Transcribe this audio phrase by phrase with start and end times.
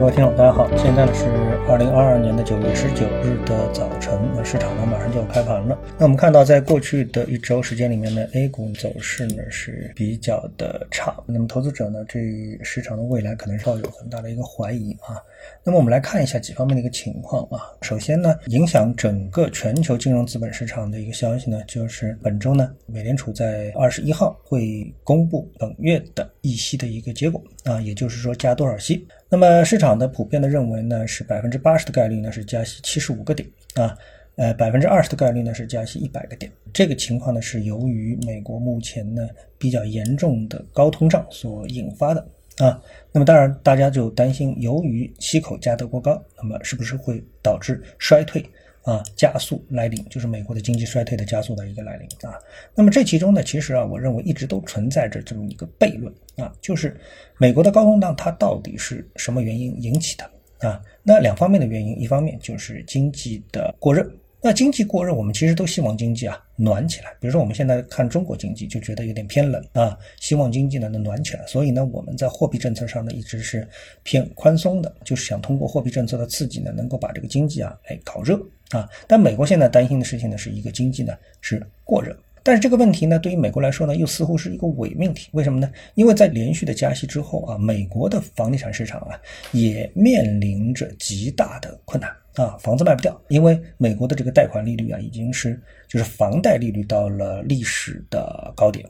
[0.00, 1.26] 各位听众，大家好，现在呢是
[1.68, 5.78] 二零二二年的九月十九日的早晨，那市场呢马上就要开盘了。
[5.96, 11.16] 那我们看到，在过去的一周时间里面呢，A 股走势呢是比较的差。
[11.26, 15.22] 那么投资者呢对市场的未来可能是要有很大的一个怀疑啊。
[15.62, 17.70] 那么我们来看一下几方面的一个情况啊。
[17.82, 29.06] 首先呢，影响整个全球金融资本市场的一个消息呢，就是本周呢，美联储在二十一号会公布本月的议息的一个结果啊，也就是说加多少息。
[29.32, 33.98] 那么市场的普遍的认为呢，是百分分之八十的概率呢是加息七十五个点啊，
[34.36, 36.50] 呃百分之二十的概率呢是加息一百个点。
[36.72, 39.28] 这个情况呢是由于美国目前呢
[39.58, 42.24] 比较严重的高通胀所引发的
[42.58, 42.80] 啊。
[43.10, 48.48] 那么当然大家就担心，由于息口加得过高，那么是不是会导致衰退？
[48.82, 52.38] 啊，加速来临，就是美国的经济衰退的加速的一个来临啊。
[52.74, 56.96] 那么这其中呢，其实啊，我认为一直都存在着这么一个悖论啊，就是
[57.36, 60.24] 美国的高通胀它到底是什么原因引起的
[60.60, 60.80] 啊？
[61.02, 64.08] 那两方面的原因，一方面就是经济的过热。
[64.42, 67.10] 那经济过热，我们其实都希望经济啊暖起来。
[67.20, 71.46] 比如说我们现在看中国经济，就觉得有点偏冷啊，希望经济呢能暖起来。
[71.46, 73.68] 所以呢，我们在货币政策上呢一直是
[74.02, 78.88] 偏宽松的，就是想通过货币政策的刺激呢，能够把这个经济啊哎搞热啊。
[79.06, 82.16] 但美国现在担心的事情呢，是一个经济呢是过热。
[82.42, 85.28] 但是这个问题呢，对于美国来说呢，又似乎是一个伪命题。
[85.32, 85.70] 为什么呢？
[85.94, 89.20] 因为在连续的加息之后啊，美国的房地产市场啊
[89.52, 92.10] 也面临着极大的困难。
[92.36, 98.88] 啊，房子卖不掉，因为美国的这个贷款利率啊，已经是就是房贷利率到了历史的高点。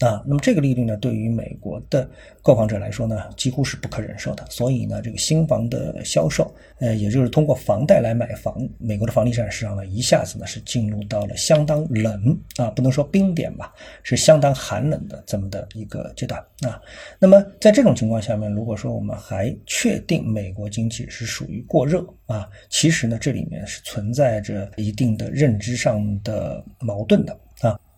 [0.00, 2.08] 啊，那么这个利率呢，对于美国的
[2.40, 4.46] 购房者来说呢，几乎是不可忍受的。
[4.48, 16.80] 所以呢，这个新房的销售，呃，也就是通过房贷来买房，美国的房地产市场呢，一下子呢是进入到了相当冷啊，不能说冰点吧，是相当寒冷的这么的一个阶段啊。
[17.18, 27.38] 那么在这种情况下面，如果说我们还确定美国经济是属于过热啊，其实呢，这里面是存在着一定的认知上的矛盾的。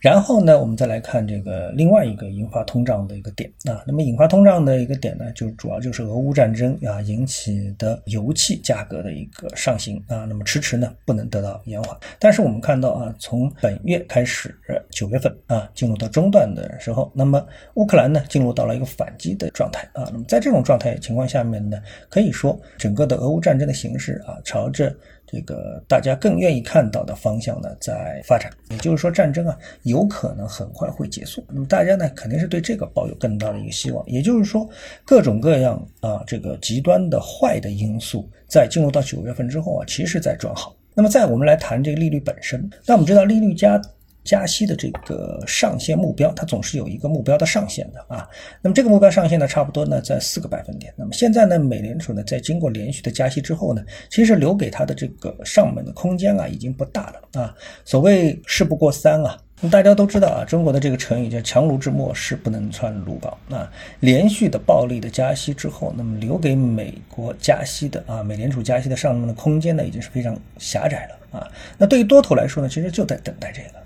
[0.02, 3.84] 然后呢，我们再来看这个另外一个引发通胀的一个点啊。
[3.86, 10.24] 那么引发通胀的一个点呢，就主要就是俄乌战争啊引起的油气价格的一个上行啊。
[10.28, 11.96] 那么迟迟呢不能得到延缓。
[12.18, 14.52] 但是我们看到啊，从本月开始，
[14.90, 17.40] 九月份啊进入到中段的时候，那么
[17.74, 20.08] 乌克兰呢进入到了一个反击的状态啊。
[20.10, 24.92] 那么在这种状态情况下面呢，可以说整个的俄乌战争的形势啊朝着。
[25.32, 31.43] 这个大家更愿意看到的方向呢，在发展，也就是说，战争啊，有可能很快会结束。
[31.48, 34.06] 那么大家呢，肯定是对这个抱有更大的一个希望。
[34.06, 34.69] 也就是说，
[35.06, 40.76] 各种各样啊，这个极端的坏的因素，在进入到九月份之后啊，其实在转好。
[40.94, 43.81] 那么，在我们来谈这个利率本身，那我们知道利率加。
[44.25, 48.28] 加息的这个上限目标，它总是有一个目标的上限的啊。
[48.60, 50.93] 那么这个目标上限呢，差不多呢在四个百分点。
[50.97, 57.55] 那么现在呢，美联储呢在经过连续的加息之后呢，其实留给它的这个上门的空间啊已经不大了啊。
[57.84, 59.37] 所谓事不过三啊，
[59.71, 63.71] 大家都知道啊，中国的这个成语叫强弩之末，是不能穿鲁缟啊。
[64.00, 71.50] 连续的暴力的加息之后，那么留给美国加息的啊，美联储加息的上门的空间呢，已经是非常狭窄了啊。
[71.77, 73.81] 那对于多头来说呢，其实就在等待这个。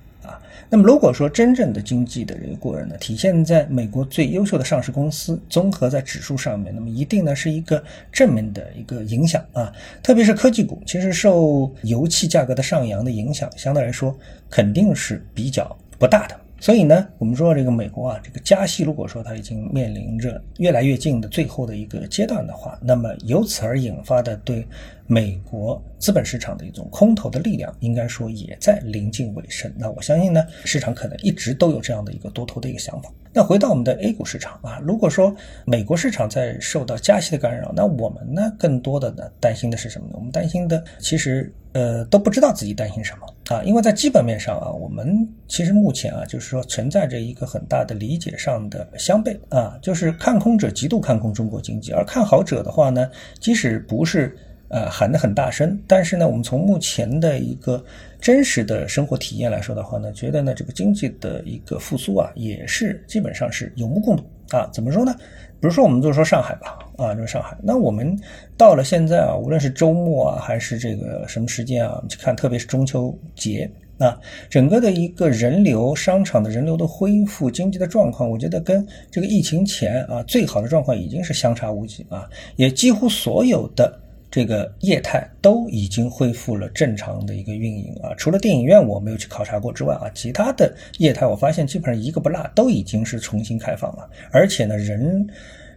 [0.68, 9.72] 那么，如果说真正的经济的这个过热呢，体现在美国最优秀的上市公司综合在指数上面，那么一定呢是一个正面的一个影响啊。
[10.02, 14.16] 特别是科技股，其实受油气价格的上扬的影响，相对来说
[14.50, 16.36] 肯定是比较不大的。
[16.58, 24.66] 所以呢，我们说这个美国啊，这个加息，如果说它已经面临着越来越近的最后的一个阶段的话，那么由此而引发的对
[25.06, 29.72] 美国资本市场的一种空头的力量，应该说也在临近尾声。
[29.76, 33.10] 那我相信呢，市场可能一直都有这样的一个多头的一个想法。
[33.32, 35.34] 那回到我们的 A 股市场啊，如果说
[35.64, 40.14] 美国市场在受到加息的干扰，那我们呢，更多的呢担心的是什么呢？
[40.16, 43.26] 我们担心的其实呃都不知道自己担心什么。
[43.54, 53.08] 啊，因为在基本面上啊，我们其实目前啊，就是说存在着一个很大的理解上的相悖啊，就是看空者极度看空中国经济，而看好者的话呢，
[53.38, 54.34] 即使不是
[54.68, 57.84] 呃喊得很大声，但是呢，我们从目前的一个
[58.20, 64.68] 真实的生活体验来说的话呢，觉得呢这个经济的一个复苏啊，也是基本上是有目共睹啊。
[64.72, 65.14] 怎么说呢？
[65.58, 66.78] 比如说我们就说上海吧。
[66.96, 68.18] 啊，就是上海，那我们
[68.56, 82.26] 到了现在啊，无论是周末啊，还是这个什么时间啊，我们去看，特别是中秋节啊，整个的一个人流、商场的人流的恢复、经济的状况，我觉得跟这个疫情前啊最好的状况已经是相差无几啊，
[82.56, 84.00] 也几乎所有的
[84.36, 95.26] 这个业态都已经恢复了正常的一个运营啊，除了电影院我没有去考察过之外啊，其他的业态我发现基本上一个不落都已经是重新开放了，而且呢人。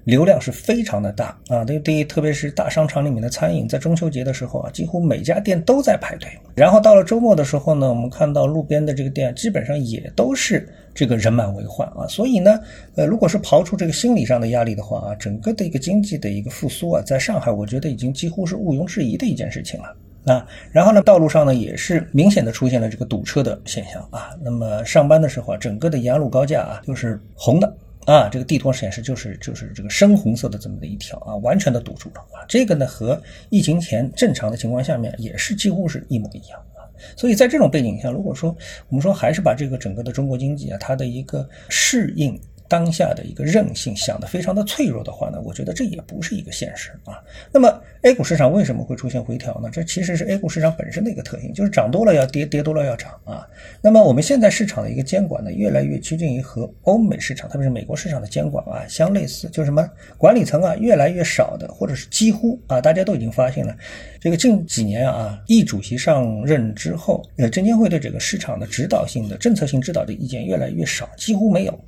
[0.06, 6.30] 流量是非常的大啊，对对，特别是大商场里面的餐饮，在中秋节的时候啊，几乎每家店都在排队。
[6.56, 12.08] 然后到了周末的时候呢，我们看到路边的这个店基本上也都是这个人满为患啊。
[12.08, 12.60] 所以呢，
[12.96, 19.96] 呃，如果是刨出这个心理上的压力的话啊，整个的一个经济的一个复苏啊，在上海，我觉得已经几乎是毋庸置疑的一件事情了。
[20.26, 24.32] 啊，然后呢，道路上呢也是明显的出现了这个堵车的现象啊。
[24.44, 27.74] 那么上班的时候啊，整个的延安路高架啊就是红的
[28.12, 32.42] 啊，这个地图显示就是就是这个深红色的这么的一条啊，完全的堵住了啊。
[32.48, 33.22] 这个呢和
[33.52, 36.82] 疫情前正常的情况下面也是几乎是一模一样啊。
[37.16, 38.50] 所以在这种背景下，如果说
[38.88, 42.40] 我们说还是把这个整个的中国经济啊，它的一个适应。
[42.70, 47.20] 当下的一个韧性想的非常的脆弱的话呢，我觉得这也不是一个现实啊。
[47.52, 49.70] 那么 A 股市场为什么会出现回调呢？
[49.70, 53.46] 这其实是 A 股市场本身的一个特性，就是涨多了要跌，跌多了要涨啊。
[53.82, 63.76] 那么我们现在市场的一个监管呢，越来越趋近于和欧美市场，特别是美国市场的监管啊相类似，就是什么管理层啊越来越少的，或者是几乎啊，大家都已经发现了，
[64.22, 71.80] 这个近几年啊，易主席上任之后，呃，证监会对这个市场的指导性的政策性指导的意见越来越少，几乎没有。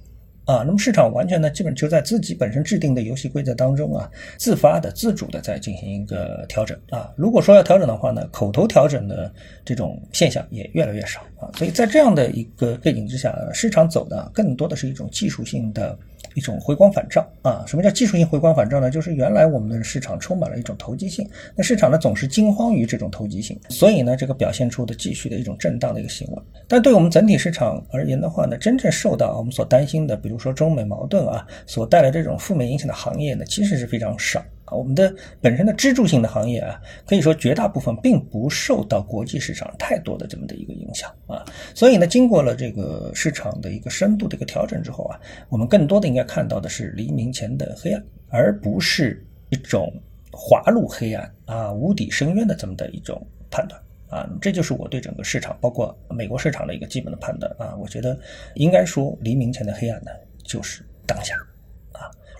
[0.51, 7.12] 啊，那么市场完全呢，基本就在自己本身制定的游戏规则当中啊，自发的、自主的在进行一个调整啊。
[7.15, 9.31] 如果说要调整的话呢，口头调整的
[9.63, 11.50] 这种现象也越来越少啊。
[11.56, 15.98] 所以在这样的一个背景之下，市场走的更多的是一种技术性的。
[16.33, 18.89] 一种回光返照啊，什么叫技术性回光返照呢？
[18.89, 26.42] 就是原来我们的市场充满了一种投机性，那市场呢总是惊慌于这种投机性，所以呢这个表现出的继续的一种震荡的一个行为。
[26.68, 34.44] 但对我们整体市场而言的话呢，真正受到我们所担心的，比如说中美矛盾啊所带来这种负面影响的行业呢，其实是非常少。
[34.71, 41.45] 我们的本身的支柱性的行业啊，可以说绝大部分并不受到国际市场太多的这么的一个影响啊，
[41.75, 45.19] 所以呢，经过了这个市场的一个深度的一个调整之后啊，
[45.50, 49.94] 我们更多的应该看到的是黎明前的黑暗，而不是一种
[50.31, 58.18] 滑入黑暗啊、无底深渊的这么的一种判断啊，这就是我对整个市场，包括美国市场的一个基本的判断啊，我觉得
[58.56, 60.12] 应该说黎明前的黑暗呢，
[60.44, 61.35] 就是当下。